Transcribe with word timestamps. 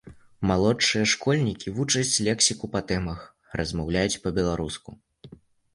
Малодшыя 0.51 1.05
школьнікі 1.11 1.73
вучаць 1.81 2.21
лексіку 2.29 2.65
па 2.75 2.79
тэмах, 2.93 3.19
размаўляюць 3.61 4.21
па-беларуску. 4.27 4.89